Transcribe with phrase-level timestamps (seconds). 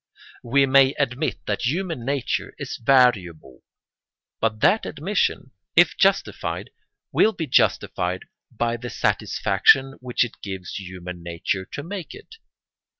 [0.43, 3.61] We may admit that human nature is variable;
[4.39, 6.71] but that admission, if justified,
[7.11, 12.37] will be justified by the satisfaction which it gives human nature to make it.